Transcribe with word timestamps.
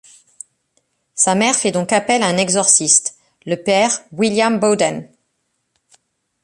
Sa 1.13 1.35
mère 1.35 1.55
fait 1.55 1.69
donc 1.71 1.93
appel 1.93 2.23
à 2.23 2.25
un 2.25 2.37
exorciste, 2.37 3.19
le 3.45 3.55
père 3.55 3.99
William 4.13 4.57
Bowden. 4.59 5.07